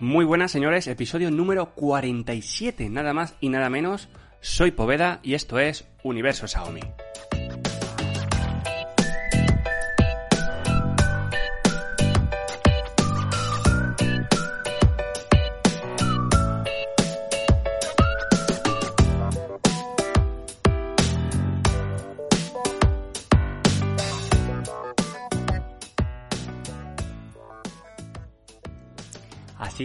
Muy 0.00 0.24
buenas 0.24 0.52
señores, 0.52 0.86
episodio 0.86 1.28
número 1.32 1.74
47, 1.74 2.88
nada 2.88 3.12
más 3.12 3.34
y 3.40 3.48
nada 3.48 3.68
menos. 3.68 4.08
Soy 4.40 4.70
Poveda 4.70 5.18
y 5.24 5.34
esto 5.34 5.58
es 5.58 5.88
Universo 6.04 6.46
Xiaomi. 6.46 6.82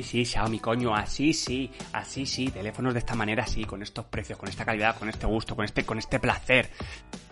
Sí, 0.04 0.26
Xiaomi, 0.26 0.60
coño, 0.60 0.96
así 0.96 1.34
sí, 1.34 1.72
así 1.94 2.26
sí, 2.26 2.50
teléfonos 2.50 2.94
de 2.94 3.00
esta 3.00 3.16
manera 3.16 3.48
sí, 3.48 3.64
con 3.66 3.82
estos 3.82 4.06
precios, 4.06 4.38
con 4.38 4.50
esta 4.50 4.66
calidad, 4.66 4.98
con 4.98 5.10
este 5.10 5.26
gusto, 5.26 5.56
con 5.56 5.66
este, 5.66 5.86
con 5.86 5.98
este 5.98 6.20
placer. 6.20 6.70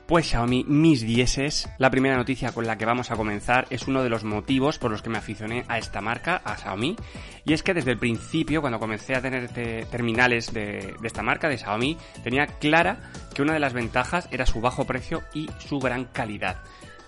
Pues 0.07 0.27
Xiaomi, 0.27 0.65
mis 0.65 1.01
dieces, 1.01 1.69
la 1.77 1.89
primera 1.89 2.17
noticia 2.17 2.51
con 2.51 2.67
la 2.67 2.77
que 2.77 2.85
vamos 2.85 3.11
a 3.11 3.15
comenzar 3.15 3.67
es 3.69 3.87
uno 3.87 4.03
de 4.03 4.09
los 4.09 4.25
motivos 4.25 4.77
por 4.77 4.91
los 4.91 5.01
que 5.01 5.09
me 5.09 5.17
aficioné 5.17 5.63
a 5.69 5.77
esta 5.77 6.01
marca, 6.01 6.41
a 6.43 6.57
Xiaomi, 6.57 6.97
y 7.45 7.53
es 7.53 7.63
que 7.63 7.73
desde 7.73 7.91
el 7.91 7.97
principio, 7.97 8.59
cuando 8.59 8.79
comencé 8.79 9.15
a 9.15 9.21
tener 9.21 9.49
terminales 9.89 10.51
de, 10.53 10.95
esta 11.03 11.23
marca, 11.23 11.47
de 11.47 11.57
Xiaomi, 11.57 11.97
tenía 12.23 12.47
clara 12.47 13.11
que 13.33 13.41
una 13.41 13.53
de 13.53 13.59
las 13.59 13.73
ventajas 13.73 14.27
era 14.31 14.45
su 14.45 14.59
bajo 14.59 14.85
precio 14.85 15.21
y 15.33 15.49
su 15.59 15.79
gran 15.79 16.05
calidad 16.05 16.57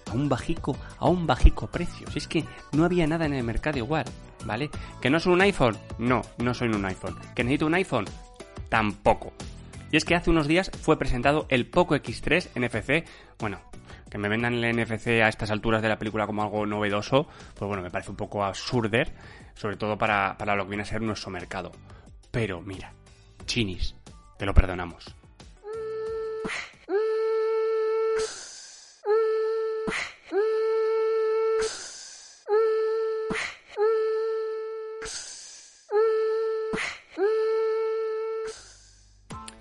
a 0.10 0.14
un 0.14 0.30
bajico, 0.30 0.78
a 0.98 1.10
un 1.10 1.28
bajico 1.28 1.68
precio. 1.68 2.10
Si 2.12 2.20
es 2.20 2.28
que 2.28 2.46
no 2.72 2.86
había 2.86 3.08
nada 3.08 3.26
en 3.26 3.34
el 3.34 3.44
mercado 3.44 3.78
igual, 3.78 4.06
¿vale? 4.46 4.70
¿Que 5.02 5.10
no 5.10 5.20
soy 5.20 5.34
un 5.34 5.42
iPhone? 5.42 5.78
No, 5.98 6.22
no 6.38 6.54
soy 6.54 6.70
un 6.70 6.86
iPhone. 6.86 7.18
¿Que 7.36 7.44
necesito 7.44 7.66
un 7.66 7.76
iPhone? 7.76 8.06
Tampoco. 8.70 9.34
Y 9.92 9.98
es 9.98 10.06
que 10.06 10.16
hace 10.16 10.32
unos 10.32 10.48
días 10.48 10.72
fue 10.82 10.98
presentado 10.98 11.46
el 11.50 11.68
Poco 11.68 11.96
X3 11.96 12.50
NFC. 12.56 13.08
Bueno, 13.40 13.60
que 14.10 14.18
me 14.18 14.30
vendan 14.30 14.54
el 14.54 14.76
NFC 14.76 15.08
a 15.24 15.28
estas 15.28 15.52
alturas 15.52 15.82
de 15.82 15.90
la 15.90 16.00
película 16.00 16.26
como 16.26 16.44
algo 16.44 16.66
novedoso, 16.66 17.28
pues 17.56 17.68
bueno, 17.68 17.84
me 17.84 17.92
parece 17.92 18.12
un 18.12 18.18
poco 18.18 18.44
absurder, 18.44 19.12
sobre 19.56 19.76
todo 19.76 19.98
para, 19.98 20.36
para 20.38 20.56
lo 20.56 20.64
que 20.64 20.70
viene 20.70 20.84
a 20.84 20.86
ser 20.86 21.02
nuestro 21.02 21.32
mercado. 21.32 21.72
Pero 22.32 22.62
mira, 22.62 22.94
chinis, 23.46 23.96
te 24.38 24.46
lo 24.46 24.54
perdonamos. 24.54 25.16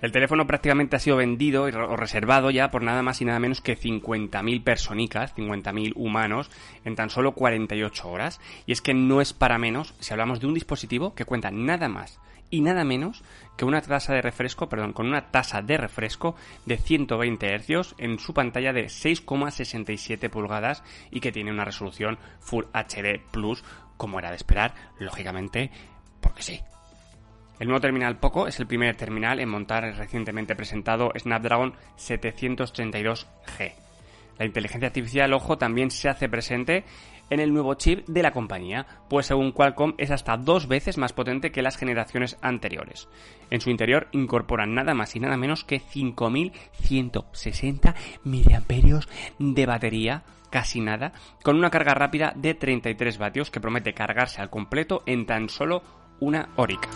El 0.03 0.11
teléfono 0.11 0.45
prácticamente 0.45 0.97
ha 0.97 0.99
sido 0.99 1.15
vendido 1.15 1.63
o 1.63 1.95
reservado 1.95 2.51
ya 2.51 2.69
por 2.71 2.83
nada 2.83 3.01
más 3.01 3.21
y 3.21 3.25
nada 3.25 3.39
menos 3.39 3.61
que 3.61 3.77
50.000 3.77 4.61
personicas, 4.61 5.33
50.000 5.33 5.93
humanos, 5.95 6.51
en 6.83 6.97
tan 6.97 7.09
solo 7.09 7.31
48 7.31 8.09
horas. 8.09 8.41
Y 8.65 8.73
es 8.73 8.81
que 8.81 8.93
no 8.93 9.21
es 9.21 9.31
para 9.31 9.57
menos 9.57 9.95
si 10.01 10.11
hablamos 10.11 10.41
de 10.41 10.47
un 10.47 10.55
dispositivo 10.55 11.15
que 11.15 11.23
cuenta 11.23 11.51
nada 11.51 11.87
más 11.87 12.19
y 12.49 12.59
nada 12.59 12.83
menos 12.83 13.23
que 13.55 13.63
una 13.63 13.81
tasa 13.81 14.13
de 14.13 14.21
refresco, 14.21 14.67
perdón, 14.67 14.91
con 14.91 15.07
una 15.07 15.31
tasa 15.31 15.61
de 15.61 15.77
refresco 15.77 16.35
de 16.65 16.75
120 16.75 17.59
Hz 17.59 17.95
en 17.97 18.19
su 18.19 18.33
pantalla 18.33 18.73
de 18.73 18.87
6,67 18.87 20.29
pulgadas 20.29 20.83
y 21.11 21.21
que 21.21 21.31
tiene 21.31 21.49
una 21.49 21.63
resolución 21.63 22.19
Full 22.41 22.65
HD 22.73 23.21
Plus, 23.31 23.63
como 23.95 24.19
era 24.19 24.31
de 24.31 24.35
esperar, 24.35 24.75
lógicamente, 24.99 25.71
porque 26.19 26.43
sí, 26.43 26.59
el 27.59 27.67
nuevo 27.67 27.81
terminal 27.81 28.17
Poco 28.17 28.47
es 28.47 28.59
el 28.59 28.67
primer 28.67 28.95
terminal 28.95 29.39
en 29.39 29.49
montar 29.49 29.85
el 29.85 29.95
recientemente 29.95 30.55
presentado 30.55 31.11
Snapdragon 31.17 31.73
732G. 31.97 33.73
La 34.39 34.45
inteligencia 34.45 34.87
artificial, 34.87 35.31
ojo, 35.33 35.57
también 35.57 35.91
se 35.91 36.09
hace 36.09 36.27
presente 36.27 36.83
en 37.29 37.39
el 37.39 37.53
nuevo 37.53 37.75
chip 37.75 38.07
de 38.07 38.23
la 38.23 38.31
compañía, 38.31 38.85
pues 39.09 39.27
según 39.27 39.51
Qualcomm 39.51 39.93
es 39.97 40.11
hasta 40.11 40.37
dos 40.37 40.67
veces 40.67 40.97
más 40.97 41.13
potente 41.13 41.51
que 41.51 41.61
las 41.61 41.77
generaciones 41.77 42.37
anteriores. 42.41 43.07
En 43.49 43.61
su 43.61 43.69
interior 43.69 44.07
incorporan 44.11 44.73
nada 44.73 44.93
más 44.93 45.15
y 45.15 45.19
nada 45.19 45.37
menos 45.37 45.63
que 45.63 45.79
5160 45.79 47.95
mAh 48.23 48.99
de 49.39 49.65
batería 49.65 50.23
casi 50.49 50.81
nada, 50.81 51.13
con 51.41 51.57
una 51.57 51.71
carga 51.71 51.95
rápida 51.95 52.31
de 52.35 52.53
33 52.53 53.17
vatios 53.17 53.49
que 53.49 53.59
promete 53.59 53.95
cargarse 53.95 54.39
al 54.39 54.51
completo 54.51 55.01
en 55.07 55.25
tan 55.25 55.49
solo 55.49 55.81
una 56.19 56.49
horica. 56.55 56.89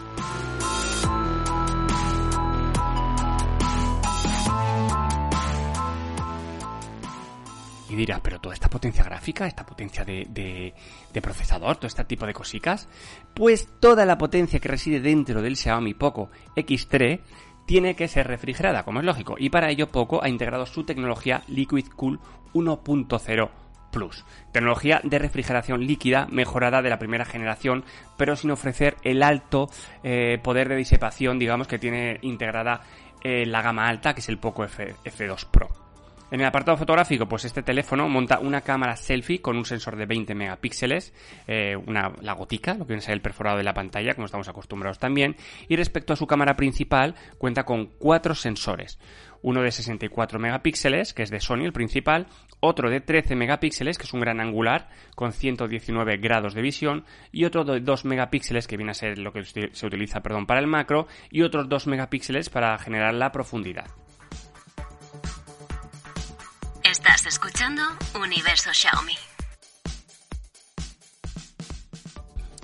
Y 7.89 7.95
dirás, 7.95 8.19
pero 8.21 8.39
toda 8.39 8.53
esta 8.53 8.69
potencia 8.69 9.03
gráfica, 9.03 9.47
esta 9.47 9.65
potencia 9.65 10.03
de, 10.03 10.73
procesador, 11.21 11.77
todo 11.77 11.87
este 11.87 12.03
tipo 12.03 12.25
de 12.25 12.33
cositas, 12.33 12.87
pues 13.33 13.69
toda 13.79 14.05
la 14.05 14.17
potencia 14.17 14.59
que 14.59 14.67
reside 14.67 14.99
dentro 14.99 15.41
del 15.41 15.55
Xiaomi 15.55 15.93
Poco 15.93 16.29
X3 16.55 17.21
tiene 17.65 17.95
que 17.95 18.07
ser 18.07 18.27
refrigerada, 18.27 18.83
como 18.83 18.99
es 18.99 19.05
lógico, 19.05 19.35
y 19.37 19.49
para 19.49 19.69
ello 19.69 19.87
Poco 19.87 20.23
ha 20.23 20.29
integrado 20.29 20.65
su 20.65 20.83
tecnología 20.83 21.43
Liquid 21.47 21.87
Cool 21.95 22.19
1.0 22.53 23.66
Plus, 23.97 24.25
tecnología 24.51 25.01
de 25.03 25.17
refrigeración 25.17 25.87
líquida 25.87 26.27
mejorada 26.29 26.83
de 26.83 26.89
la 26.91 26.99
primera 26.99 27.25
generación, 27.25 27.83
pero 28.15 28.35
sin 28.35 28.51
ofrecer 28.51 28.95
el 29.01 29.23
alto 29.23 29.71
eh, 30.03 30.37
poder 30.43 30.69
de 30.69 30.75
disipación, 30.75 31.39
digamos, 31.39 31.67
que 31.67 31.79
tiene 31.79 32.19
integrada 32.21 32.81
eh, 33.23 33.47
la 33.47 33.63
gama 33.63 33.87
alta, 33.87 34.13
que 34.13 34.19
es 34.19 34.29
el 34.29 34.37
Poco 34.37 34.63
F, 34.63 34.93
F2 35.03 35.47
Pro. 35.49 35.66
En 36.29 36.41
el 36.41 36.45
apartado 36.45 36.75
fotográfico, 36.75 37.25
pues 37.25 37.45
este 37.45 37.63
teléfono 37.63 38.09
monta 38.09 38.39
una 38.39 38.59
cámara 38.59 38.97
selfie 38.97 39.39
con 39.39 39.55
un 39.55 39.63
sensor 39.63 39.95
de 39.95 40.05
20 40.05 40.35
megapíxeles, 40.35 41.13
eh, 41.47 41.77
una, 41.77 42.11
la 42.21 42.33
gotica, 42.33 42.73
lo 42.73 42.79
que 42.79 42.89
viene 42.89 42.99
a 42.99 43.05
ser 43.05 43.13
el 43.13 43.21
perforado 43.21 43.57
de 43.57 43.63
la 43.63 43.73
pantalla, 43.73 44.13
como 44.13 44.25
estamos 44.25 44.49
acostumbrados 44.49 44.99
también, 44.99 45.37
y 45.69 45.77
respecto 45.77 46.11
a 46.11 46.17
su 46.17 46.27
cámara 46.27 46.57
principal, 46.57 47.15
cuenta 47.37 47.63
con 47.63 47.85
cuatro 47.97 48.35
sensores. 48.35 48.99
Uno 49.41 49.61
de 49.61 49.71
64 49.71 50.37
megapíxeles, 50.37 51.13
que 51.13 51.23
es 51.23 51.29
de 51.29 51.39
Sony 51.39 51.63
el 51.63 51.71
principal, 51.71 52.27
otro 52.59 52.89
de 52.89 52.99
13 52.99 53.37
megapíxeles, 53.37 53.97
que 53.97 54.03
es 54.03 54.13
un 54.13 54.19
gran 54.19 54.41
angular, 54.41 54.89
con 55.15 55.31
119 55.31 56.17
grados 56.17 56.53
de 56.53 56.61
visión, 56.61 57.05
y 57.31 57.45
otro 57.45 57.63
de 57.63 57.79
2 57.79 58.03
megapíxeles, 58.03 58.67
que 58.67 58.75
viene 58.75 58.91
a 58.91 58.95
ser 58.95 59.17
lo 59.17 59.31
que 59.31 59.45
se 59.45 59.85
utiliza 59.85 60.21
perdón, 60.21 60.45
para 60.45 60.59
el 60.59 60.67
macro, 60.67 61.07
y 61.31 61.43
otros 61.43 61.69
2 61.69 61.87
megapíxeles 61.87 62.49
para 62.49 62.77
generar 62.79 63.13
la 63.13 63.31
profundidad. 63.31 63.85
Estás 67.07 67.27
escuchando 67.27 67.81
Universo 68.21 68.69
Xiaomi. 68.73 69.13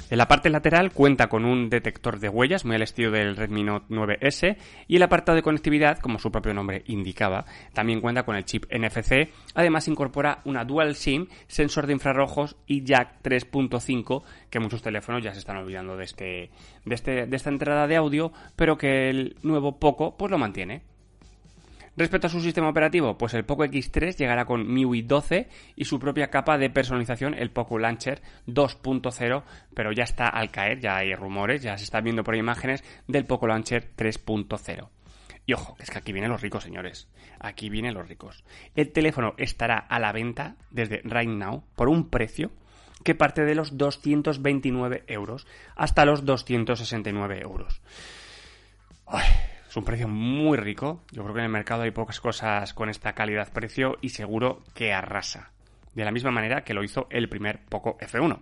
En 0.09 0.17
la 0.17 0.27
parte 0.27 0.49
lateral 0.49 0.91
cuenta 0.91 1.29
con 1.29 1.45
un 1.45 1.69
detector 1.69 2.19
de 2.19 2.27
huellas 2.27 2.65
muy 2.65 2.75
al 2.75 2.81
estilo 2.81 3.09
del 3.11 3.37
Redmi 3.37 3.63
Note 3.63 3.85
9S 3.87 4.57
y 4.89 4.97
el 4.97 5.03
apartado 5.03 5.37
de 5.37 5.43
conectividad, 5.43 5.99
como 5.99 6.19
su 6.19 6.29
propio 6.29 6.53
nombre 6.53 6.83
indicaba, 6.87 7.45
también 7.73 8.01
cuenta 8.01 8.25
con 8.25 8.35
el 8.35 8.43
chip 8.43 8.65
NFC. 8.69 9.29
Además 9.55 9.87
incorpora 9.87 10.41
una 10.43 10.65
Dual 10.65 10.95
SIM, 10.95 11.27
sensor 11.47 11.87
de 11.87 11.93
infrarrojos 11.93 12.57
y 12.67 12.83
jack 12.83 13.23
3.5, 13.23 14.23
que 14.49 14.59
muchos 14.59 14.81
teléfonos 14.81 15.23
ya 15.23 15.31
se 15.31 15.39
están 15.39 15.55
olvidando 15.55 15.95
de 15.95 16.03
este, 16.03 16.51
de 16.83 16.95
este 16.95 17.27
de 17.27 17.35
esta 17.37 17.49
entrada 17.49 17.87
de 17.87 17.95
audio, 17.95 18.33
pero 18.57 18.77
que 18.77 19.09
el 19.09 19.37
nuevo 19.41 19.79
Poco 19.79 20.17
pues 20.17 20.29
lo 20.29 20.37
mantiene. 20.37 20.92
Respecto 21.95 22.27
a 22.27 22.29
su 22.29 22.41
sistema 22.41 22.69
operativo, 22.69 23.17
pues 23.17 23.35
el 23.35 23.45
Poco 23.45 23.65
X3 23.65 24.17
llegará 24.17 24.45
con 24.45 24.67
MIUI 24.67 25.03
12 25.03 25.47
y 25.75 25.85
su 25.85 25.99
propia 25.99 26.31
capa 26.31 26.57
de 26.57 26.71
personalización, 26.71 27.35
el 27.35 27.51
Poco 27.51 27.77
Launcher 27.77 28.21
2.0, 28.47 29.43
pero 29.75 29.91
ya 29.91 30.03
está 30.03 30.27
al 30.27 30.49
caer, 30.49 30.79
ya 30.79 30.97
hay 30.97 31.13
rumores, 31.13 31.61
ya 31.61 31.77
se 31.77 31.83
están 31.83 32.03
viendo 32.03 32.23
por 32.23 32.35
imágenes 32.35 32.83
del 33.07 33.25
Poco 33.25 33.45
Launcher 33.45 33.91
3.0. 33.95 34.89
Y 35.45 35.53
ojo, 35.53 35.75
es 35.79 35.91
que 35.91 35.97
aquí 35.99 36.13
vienen 36.13 36.31
los 36.31 36.41
ricos, 36.41 36.63
señores. 36.63 37.07
Aquí 37.39 37.69
vienen 37.69 37.93
los 37.93 38.07
ricos. 38.07 38.43
El 38.75 38.91
teléfono 38.91 39.35
estará 39.37 39.77
a 39.77 39.99
la 39.99 40.13
venta 40.13 40.55
desde 40.71 41.01
Right 41.03 41.29
Now 41.29 41.63
por 41.75 41.89
un 41.89 42.09
precio 42.09 42.51
que 43.03 43.13
parte 43.13 43.43
de 43.43 43.53
los 43.53 43.77
229 43.77 45.03
euros 45.07 45.45
hasta 45.75 46.05
los 46.05 46.25
269 46.25 47.41
euros. 47.41 47.81
Es 49.73 49.77
un 49.77 49.85
precio 49.85 50.07
muy 50.07 50.55
rico. 50.55 51.01
Yo 51.11 51.23
creo 51.23 51.33
que 51.33 51.39
en 51.39 51.45
el 51.45 51.51
mercado 51.51 51.81
hay 51.81 51.89
pocas 51.89 52.19
cosas 52.19 52.75
con 52.75 52.89
esta 52.89 53.13
calidad-precio 53.13 53.97
y 54.01 54.09
seguro 54.09 54.61
que 54.75 54.93
arrasa. 54.93 55.49
De 55.95 56.05
la 56.05 56.11
misma 56.11 56.29
manera 56.29 56.63
que 56.63 56.75
lo 56.75 56.83
hizo 56.83 57.07
el 57.09 57.27
primer 57.27 57.59
Poco 57.65 57.97
F1. 57.97 58.39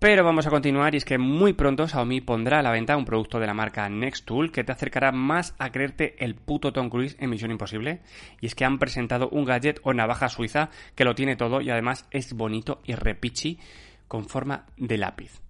Pero 0.00 0.22
vamos 0.22 0.46
a 0.46 0.50
continuar 0.50 0.94
y 0.94 0.98
es 0.98 1.04
que 1.04 1.18
muy 1.18 1.54
pronto 1.54 1.88
Xiaomi 1.88 2.20
pondrá 2.20 2.60
a 2.60 2.62
la 2.62 2.70
venta 2.70 2.96
un 2.96 3.04
producto 3.04 3.40
de 3.40 3.48
la 3.48 3.54
marca 3.54 3.88
Nextool 3.88 4.52
que 4.52 4.62
te 4.62 4.70
acercará 4.70 5.10
más 5.10 5.56
a 5.58 5.72
creerte 5.72 6.14
el 6.24 6.36
puto 6.36 6.72
Tom 6.72 6.88
Cruise 6.88 7.16
en 7.18 7.30
Misión 7.30 7.50
Imposible. 7.50 7.98
Y 8.40 8.46
es 8.46 8.54
que 8.54 8.64
han 8.64 8.78
presentado 8.78 9.28
un 9.30 9.44
gadget 9.44 9.80
o 9.82 9.92
navaja 9.92 10.28
suiza 10.28 10.70
que 10.94 11.04
lo 11.04 11.16
tiene 11.16 11.34
todo 11.34 11.60
y 11.60 11.70
además 11.70 12.06
es 12.12 12.32
bonito 12.34 12.80
y 12.84 12.94
repichi 12.94 13.58
con 14.06 14.28
forma 14.28 14.66
de 14.76 14.98
lápiz. 14.98 15.40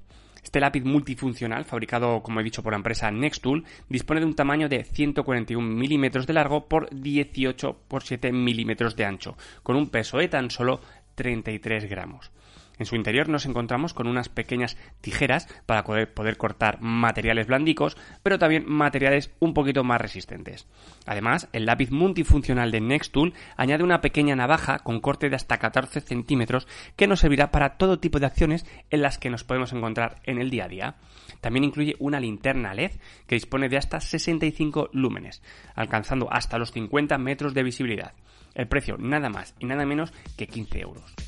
Este 0.42 0.60
lápiz 0.60 0.82
multifuncional, 0.82 1.66
fabricado 1.66 2.22
como 2.22 2.40
he 2.40 2.44
dicho 2.44 2.62
por 2.62 2.72
la 2.72 2.78
empresa 2.78 3.10
Nextool, 3.10 3.66
dispone 3.90 4.20
de 4.20 4.26
un 4.26 4.34
tamaño 4.34 4.70
de 4.70 4.82
141 4.82 5.60
milímetros 5.60 6.26
de 6.26 6.32
largo 6.32 6.68
por 6.68 6.88
18 6.88 7.82
por 7.86 8.02
7 8.02 8.32
milímetros 8.32 8.96
de 8.96 9.04
ancho, 9.04 9.36
con 9.62 9.76
un 9.76 9.90
peso 9.90 10.16
de 10.16 10.28
tan 10.28 10.50
solo 10.50 10.80
33 11.16 11.84
gramos. 11.90 12.30
En 12.78 12.86
su 12.86 12.96
interior 12.96 13.28
nos 13.28 13.46
encontramos 13.46 13.94
con 13.94 14.06
unas 14.06 14.28
pequeñas 14.28 14.76
tijeras 15.00 15.48
para 15.66 15.84
poder, 15.84 16.36
cortar 16.36 16.80
materiales 16.80 17.46
blandicos, 17.46 17.96
pero 18.22 18.38
también 18.38 18.64
materiales 18.66 19.32
un 19.40 19.54
poquito 19.54 19.84
más 19.84 20.00
resistentes. 20.00 20.66
Además, 21.06 21.48
el 21.52 21.66
lápiz 21.66 21.90
multifuncional 21.90 22.70
de 22.70 22.80
Nextool 22.80 23.34
añade 23.56 23.84
una 23.84 24.00
pequeña 24.00 24.36
navaja 24.36 24.78
con 24.78 25.00
corte 25.00 25.28
de 25.28 25.36
hasta 25.36 25.58
14 25.58 26.00
centímetros 26.00 26.68
que 26.96 27.06
nos 27.06 27.20
servirá 27.20 27.50
para 27.50 27.76
todo 27.76 27.98
tipo 27.98 28.20
de 28.20 28.26
acciones 28.26 28.66
en 28.90 29.02
las 29.02 29.18
que 29.18 29.30
nos 29.30 29.44
podemos 29.44 29.72
encontrar 29.72 30.20
en 30.24 30.38
el 30.38 30.50
día 30.50 30.64
a 30.64 30.68
día. 30.68 30.94
También 31.40 31.64
incluye 31.64 31.96
una 31.98 32.20
linterna 32.20 32.74
LED 32.74 32.92
que 33.26 33.34
dispone 33.34 33.68
de 33.68 33.76
hasta 33.76 34.00
65 34.00 34.90
lúmenes, 34.92 35.42
alcanzando 35.74 36.32
hasta 36.32 36.58
los 36.58 36.72
50 36.72 37.18
metros 37.18 37.54
de 37.54 37.62
visibilidad. 37.62 38.12
El 38.54 38.68
precio 38.68 38.96
nada 38.98 39.28
más 39.30 39.54
y 39.58 39.66
nada 39.66 39.84
menos 39.84 40.12
que 40.36 40.46
15 40.46 40.80
euros. 40.80 41.27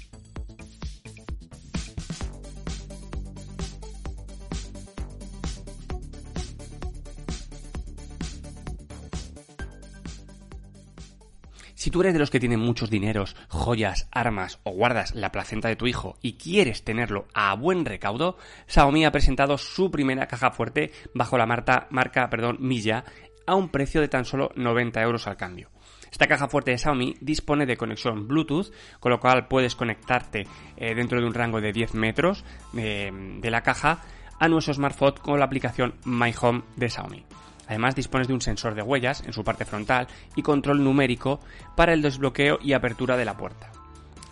Si 11.80 11.90
tú 11.90 12.02
eres 12.02 12.12
de 12.12 12.18
los 12.18 12.28
que 12.28 12.38
tienen 12.38 12.60
muchos 12.60 12.90
dineros, 12.90 13.34
joyas, 13.48 14.06
armas 14.12 14.60
o 14.64 14.70
guardas 14.72 15.14
la 15.14 15.32
placenta 15.32 15.68
de 15.68 15.76
tu 15.76 15.86
hijo 15.86 16.18
y 16.20 16.34
quieres 16.34 16.84
tenerlo 16.84 17.26
a 17.32 17.54
buen 17.54 17.86
recaudo, 17.86 18.36
Xiaomi 18.66 19.06
ha 19.06 19.12
presentado 19.12 19.56
su 19.56 19.90
primera 19.90 20.26
caja 20.26 20.50
fuerte 20.50 20.92
bajo 21.14 21.38
la 21.38 21.46
marca, 21.46 21.86
marca 21.88 22.28
perdón, 22.28 22.58
Milla 22.60 23.06
a 23.46 23.54
un 23.54 23.70
precio 23.70 24.02
de 24.02 24.08
tan 24.08 24.26
solo 24.26 24.50
90 24.56 25.00
euros 25.00 25.26
al 25.26 25.38
cambio. 25.38 25.70
Esta 26.12 26.26
caja 26.26 26.48
fuerte 26.48 26.72
de 26.72 26.76
Xiaomi 26.76 27.14
dispone 27.22 27.64
de 27.64 27.78
conexión 27.78 28.28
Bluetooth, 28.28 28.74
con 28.98 29.12
lo 29.12 29.18
cual 29.18 29.48
puedes 29.48 29.74
conectarte 29.74 30.46
eh, 30.76 30.94
dentro 30.94 31.18
de 31.18 31.26
un 31.26 31.32
rango 31.32 31.62
de 31.62 31.72
10 31.72 31.94
metros 31.94 32.44
eh, 32.76 33.10
de 33.40 33.50
la 33.50 33.62
caja 33.62 34.02
a 34.38 34.48
nuestro 34.48 34.74
smartphone 34.74 35.14
con 35.22 35.38
la 35.38 35.46
aplicación 35.46 35.94
My 36.04 36.34
Home 36.42 36.60
de 36.76 36.90
Xiaomi. 36.90 37.24
Además 37.70 37.94
dispones 37.94 38.26
de 38.26 38.34
un 38.34 38.40
sensor 38.40 38.74
de 38.74 38.82
huellas 38.82 39.22
en 39.24 39.32
su 39.32 39.44
parte 39.44 39.64
frontal 39.64 40.08
y 40.34 40.42
control 40.42 40.82
numérico 40.82 41.38
para 41.76 41.92
el 41.92 42.02
desbloqueo 42.02 42.58
y 42.60 42.72
apertura 42.72 43.16
de 43.16 43.24
la 43.24 43.36
puerta. 43.36 43.70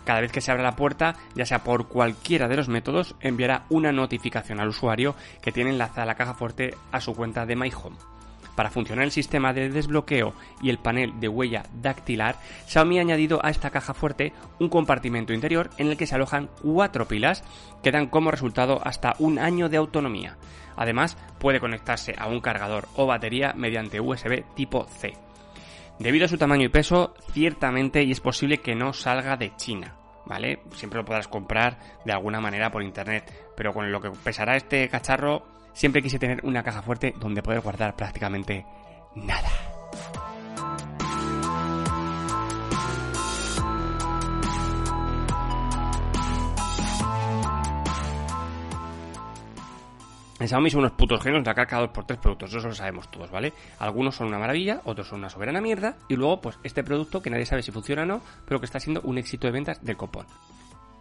Cada 0.03 0.19
vez 0.19 0.33
que 0.33 0.41
se 0.41 0.51
abra 0.51 0.61
la 0.61 0.75
puerta, 0.75 1.15
ya 1.35 1.45
sea 1.45 1.63
por 1.63 1.87
cualquiera 1.87 2.49
de 2.49 2.57
los 2.57 2.67
métodos, 2.67 3.15
enviará 3.21 3.63
una 3.69 3.93
notificación 3.93 4.59
al 4.59 4.67
usuario 4.67 5.15
que 5.41 5.53
tiene 5.53 5.69
enlazada 5.69 6.05
la 6.05 6.15
caja 6.15 6.33
fuerte 6.33 6.75
a 6.91 6.99
su 6.99 7.15
cuenta 7.15 7.45
de 7.45 7.55
My 7.55 7.71
Home. 7.81 7.95
Para 8.59 8.71
funcionar 8.71 9.05
el 9.05 9.11
sistema 9.11 9.53
de 9.53 9.69
desbloqueo 9.69 10.33
y 10.61 10.69
el 10.69 10.79
panel 10.79 11.17
de 11.21 11.29
huella 11.29 11.63
dactilar, 11.81 12.35
Xiaomi 12.67 12.97
ha 12.97 13.01
añadido 13.03 13.39
a 13.41 13.51
esta 13.51 13.69
caja 13.69 13.93
fuerte 13.93 14.33
un 14.59 14.67
compartimento 14.67 15.31
interior 15.31 15.69
en 15.77 15.87
el 15.87 15.95
que 15.95 16.05
se 16.05 16.15
alojan 16.15 16.49
cuatro 16.61 17.07
pilas 17.07 17.41
que 17.81 17.91
dan 17.91 18.07
como 18.07 18.31
resultado 18.31 18.81
hasta 18.83 19.15
un 19.19 19.39
año 19.39 19.69
de 19.69 19.77
autonomía. 19.77 20.35
Además, 20.75 21.15
puede 21.39 21.61
conectarse 21.61 22.15
a 22.17 22.27
un 22.27 22.41
cargador 22.41 22.89
o 22.97 23.05
batería 23.05 23.53
mediante 23.55 24.01
USB 24.01 24.43
tipo 24.55 24.83
C. 24.89 25.13
Debido 25.97 26.25
a 26.25 26.27
su 26.27 26.37
tamaño 26.37 26.65
y 26.65 26.69
peso, 26.69 27.13
ciertamente 27.31 28.03
y 28.03 28.11
es 28.11 28.19
posible 28.19 28.57
que 28.57 28.75
no 28.75 28.91
salga 28.91 29.37
de 29.37 29.55
China. 29.55 29.95
¿Vale? 30.25 30.63
Siempre 30.73 30.99
lo 30.99 31.05
podrás 31.05 31.29
comprar 31.29 31.79
de 32.03 32.11
alguna 32.11 32.41
manera 32.41 32.69
por 32.71 32.83
internet, 32.83 33.23
pero 33.55 33.71
con 33.71 33.89
lo 33.89 34.01
que 34.01 34.11
pesará 34.11 34.57
este 34.57 34.89
cacharro 34.89 35.58
siempre 35.73 36.01
quise 36.01 36.19
tener 36.19 36.39
una 36.43 36.63
caja 36.63 36.81
fuerte 36.81 37.13
donde 37.19 37.41
poder 37.41 37.61
guardar 37.61 37.95
prácticamente 37.95 38.65
nada. 39.15 39.49
En 50.39 50.47
Xiaomi 50.47 50.69
son 50.69 50.79
unos 50.79 50.93
putos 50.93 51.21
genios 51.21 51.43
de 51.43 51.53
cada 51.53 51.81
dos 51.81 51.89
por 51.89 52.05
tres 52.05 52.17
productos, 52.17 52.53
eso 52.53 52.69
lo 52.69 52.73
sabemos 52.73 53.11
todos, 53.11 53.29
¿vale? 53.29 53.51
Algunos 53.77 54.15
son 54.15 54.27
una 54.27 54.39
maravilla, 54.39 54.79
otros 54.85 55.09
son 55.09 55.19
una 55.19 55.29
soberana 55.29 55.59
mierda, 55.59 55.97
y 56.07 56.15
luego, 56.15 56.39
pues, 56.39 56.57
este 56.63 56.81
producto 56.81 57.21
que 57.21 57.29
nadie 57.29 57.45
sabe 57.45 57.61
si 57.61 57.73
funciona 57.73 58.03
o 58.03 58.05
no, 58.05 58.21
pero 58.45 58.61
que 58.61 58.65
está 58.65 58.79
siendo 58.79 59.01
un 59.01 59.17
éxito 59.17 59.47
de 59.47 59.51
ventas 59.51 59.83
del 59.83 59.97
copón. 59.97 60.25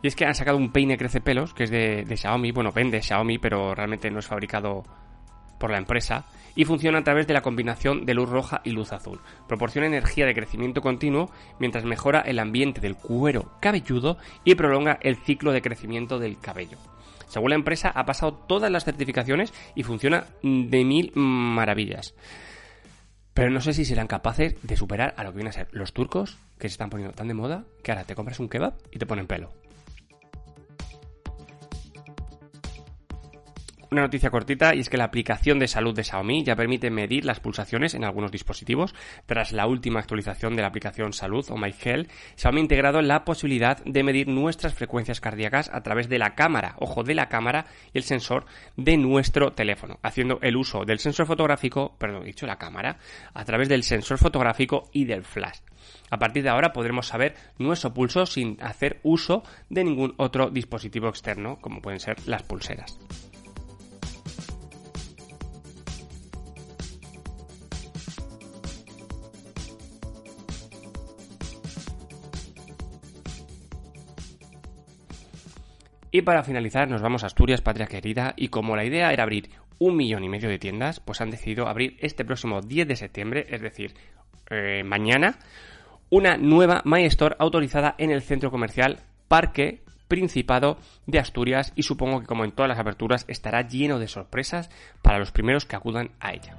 Y 0.02 0.08
es 0.08 0.14
que 0.14 0.24
han 0.24 0.34
sacado 0.34 0.56
un 0.56 0.70
peine 0.70 0.96
crece 0.96 1.20
pelos, 1.20 1.54
que 1.54 1.64
es 1.64 1.70
de, 1.70 2.04
Xiaomi, 2.16 2.52
bueno, 2.52 2.72
vende 2.72 3.02
Xiaomi, 3.02 3.38
pero 3.38 3.74
realmente 3.74 4.10
no 4.10 4.20
es 4.20 4.26
fabricado 4.26 4.84
por 5.58 5.70
la 5.70 5.78
empresa, 5.78 6.24
y 6.54 6.64
funciona 6.64 6.98
a 6.98 7.04
través 7.04 7.26
de 7.26 7.34
la 7.34 7.40
combinación 7.40 8.06
de 8.06 8.14
luz 8.14 8.28
roja 8.28 8.60
y 8.64 8.70
luz 8.70 8.92
azul. 8.92 9.20
Proporciona 9.46 9.86
energía 9.86 10.26
de 10.26 10.34
crecimiento 10.34 10.80
continuo 10.80 11.30
mientras 11.58 11.84
mejora 11.84 12.20
el 12.20 12.38
ambiente 12.38 12.80
del 12.80 12.96
cuero 12.96 13.52
cabelludo 13.60 14.18
y 14.44 14.54
prolonga 14.54 14.98
el 15.02 15.16
ciclo 15.16 15.52
de 15.52 15.62
crecimiento 15.62 16.18
del 16.18 16.38
cabello. 16.38 16.78
Según 17.28 17.50
la 17.50 17.56
empresa, 17.56 17.90
ha 17.94 18.06
pasado 18.06 18.32
todas 18.32 18.70
las 18.70 18.84
certificaciones 18.84 19.52
y 19.74 19.82
funciona 19.82 20.24
de 20.42 20.84
mil 20.84 21.12
maravillas. 21.14 22.14
Pero 23.34 23.50
no 23.50 23.60
sé 23.60 23.72
si 23.72 23.84
serán 23.84 24.08
capaces 24.08 24.56
de 24.62 24.76
superar 24.76 25.14
a 25.16 25.22
lo 25.22 25.30
que 25.30 25.36
vienen 25.36 25.50
a 25.50 25.52
ser 25.52 25.68
los 25.70 25.92
turcos, 25.92 26.38
que 26.58 26.68
se 26.68 26.72
están 26.72 26.90
poniendo 26.90 27.14
tan 27.14 27.28
de 27.28 27.34
moda, 27.34 27.64
que 27.84 27.92
ahora 27.92 28.04
te 28.04 28.16
compras 28.16 28.40
un 28.40 28.48
kebab 28.48 28.74
y 28.90 28.98
te 28.98 29.06
ponen 29.06 29.28
pelo. 29.28 29.52
Una 33.90 34.02
noticia 34.02 34.28
cortita 34.28 34.74
y 34.74 34.80
es 34.80 34.90
que 34.90 34.98
la 34.98 35.04
aplicación 35.04 35.58
de 35.58 35.66
salud 35.66 35.94
de 35.94 36.04
Xiaomi 36.04 36.44
ya 36.44 36.54
permite 36.54 36.90
medir 36.90 37.24
las 37.24 37.40
pulsaciones 37.40 37.94
en 37.94 38.04
algunos 38.04 38.30
dispositivos. 38.30 38.94
Tras 39.24 39.52
la 39.52 39.66
última 39.66 39.98
actualización 39.98 40.56
de 40.56 40.60
la 40.60 40.68
aplicación 40.68 41.14
Salud 41.14 41.46
o 41.48 41.56
My 41.56 41.74
Health, 41.82 42.10
Xiaomi 42.36 42.60
ha 42.60 42.62
integrado 42.64 43.00
la 43.00 43.24
posibilidad 43.24 43.82
de 43.82 44.02
medir 44.02 44.28
nuestras 44.28 44.74
frecuencias 44.74 45.22
cardíacas 45.22 45.70
a 45.72 45.82
través 45.82 46.10
de 46.10 46.18
la 46.18 46.34
cámara, 46.34 46.74
ojo, 46.80 47.02
de 47.02 47.14
la 47.14 47.30
cámara 47.30 47.64
y 47.94 47.98
el 47.98 48.04
sensor 48.04 48.44
de 48.76 48.98
nuestro 48.98 49.52
teléfono, 49.54 49.98
haciendo 50.02 50.38
el 50.42 50.58
uso 50.58 50.84
del 50.84 50.98
sensor 50.98 51.26
fotográfico, 51.26 51.96
perdón, 51.98 52.24
dicho 52.24 52.46
la 52.46 52.58
cámara, 52.58 52.98
a 53.32 53.44
través 53.46 53.70
del 53.70 53.84
sensor 53.84 54.18
fotográfico 54.18 54.90
y 54.92 55.06
del 55.06 55.24
flash. 55.24 55.60
A 56.10 56.18
partir 56.18 56.42
de 56.42 56.50
ahora 56.50 56.74
podremos 56.74 57.06
saber 57.06 57.34
nuestro 57.58 57.94
pulso 57.94 58.26
sin 58.26 58.58
hacer 58.60 59.00
uso 59.02 59.44
de 59.70 59.84
ningún 59.84 60.12
otro 60.18 60.50
dispositivo 60.50 61.08
externo, 61.08 61.58
como 61.62 61.80
pueden 61.80 62.00
ser 62.00 62.16
las 62.26 62.42
pulseras. 62.42 62.98
Y 76.10 76.22
para 76.22 76.42
finalizar 76.42 76.88
nos 76.88 77.02
vamos 77.02 77.22
a 77.22 77.26
Asturias, 77.26 77.60
patria 77.60 77.86
querida, 77.86 78.34
y 78.36 78.48
como 78.48 78.76
la 78.76 78.84
idea 78.84 79.12
era 79.12 79.24
abrir 79.24 79.50
un 79.78 79.96
millón 79.96 80.24
y 80.24 80.28
medio 80.28 80.48
de 80.48 80.58
tiendas, 80.58 81.00
pues 81.00 81.20
han 81.20 81.30
decidido 81.30 81.68
abrir 81.68 81.96
este 82.00 82.24
próximo 82.24 82.60
10 82.60 82.88
de 82.88 82.96
septiembre, 82.96 83.46
es 83.50 83.60
decir, 83.60 83.94
eh, 84.50 84.82
mañana, 84.84 85.38
una 86.10 86.36
nueva 86.36 86.82
My 86.84 87.04
Store 87.04 87.36
autorizada 87.38 87.94
en 87.98 88.10
el 88.10 88.22
centro 88.22 88.50
comercial 88.50 89.00
Parque 89.28 89.82
Principado 90.08 90.78
de 91.06 91.18
Asturias 91.18 91.74
y 91.76 91.82
supongo 91.82 92.20
que 92.20 92.26
como 92.26 92.44
en 92.44 92.52
todas 92.52 92.70
las 92.70 92.78
aperturas 92.78 93.26
estará 93.28 93.68
lleno 93.68 93.98
de 93.98 94.08
sorpresas 94.08 94.70
para 95.02 95.18
los 95.18 95.32
primeros 95.32 95.66
que 95.66 95.76
acudan 95.76 96.12
a 96.18 96.32
ella. 96.32 96.56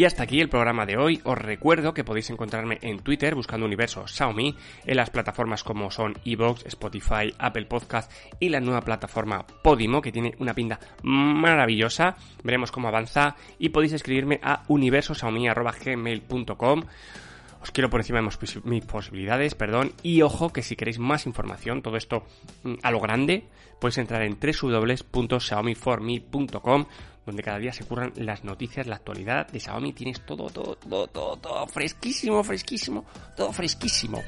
Y 0.00 0.06
hasta 0.06 0.22
aquí 0.22 0.40
el 0.40 0.48
programa 0.48 0.86
de 0.86 0.96
hoy. 0.96 1.20
Os 1.24 1.36
recuerdo 1.36 1.92
que 1.92 2.04
podéis 2.04 2.30
encontrarme 2.30 2.78
en 2.80 3.00
Twitter 3.00 3.34
buscando 3.34 3.66
Universo 3.66 4.06
Xiaomi, 4.06 4.56
en 4.86 4.96
las 4.96 5.10
plataformas 5.10 5.62
como 5.62 5.90
son 5.90 6.14
Evox, 6.24 6.64
Spotify, 6.64 7.34
Apple 7.38 7.66
Podcast 7.66 8.10
y 8.38 8.48
la 8.48 8.60
nueva 8.60 8.80
plataforma 8.80 9.46
Podimo, 9.62 10.00
que 10.00 10.10
tiene 10.10 10.34
una 10.38 10.54
pinta 10.54 10.80
maravillosa. 11.02 12.16
Veremos 12.42 12.72
cómo 12.72 12.88
avanza 12.88 13.36
y 13.58 13.68
podéis 13.68 13.92
escribirme 13.92 14.40
a 14.42 14.62
universoxiaomi.gmail.com 14.68 16.84
Os 17.62 17.70
quiero 17.70 17.88
por 17.90 18.00
encima 18.00 18.20
de 18.20 18.28
mis 18.64 18.84
posibilidades, 18.84 19.54
perdón. 19.54 19.92
Y 20.02 20.22
ojo 20.22 20.52
que 20.52 20.62
si 20.62 20.74
queréis 20.76 20.98
más 20.98 21.26
información, 21.26 21.82
todo 21.82 21.96
esto 21.96 22.24
mm, 22.62 22.74
a 22.82 22.90
lo 22.90 23.00
grande, 23.00 23.44
podéis 23.78 23.98
entrar 23.98 24.22
en 24.22 24.38
www.xiaomiforme.com 24.40 26.86
donde 27.26 27.42
cada 27.42 27.58
día 27.58 27.72
se 27.72 27.84
curran 27.84 28.12
las 28.16 28.44
noticias, 28.44 28.86
la 28.86 28.96
actualidad 28.96 29.46
de 29.48 29.60
Xiaomi. 29.60 29.92
Tienes 29.92 30.24
todo, 30.24 30.48
todo, 30.48 30.76
todo, 30.76 31.06
todo, 31.06 31.36
todo 31.36 31.66
fresquísimo, 31.66 32.42
fresquísimo, 32.42 33.04
todo 33.36 33.52
fresquísimo. 33.52 34.22